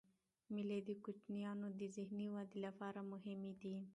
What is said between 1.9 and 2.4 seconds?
ذهني